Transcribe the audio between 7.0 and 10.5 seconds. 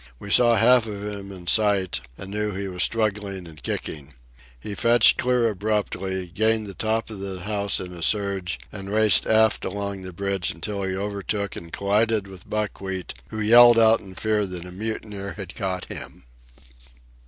of the house in a surge, and raced aft along the bridge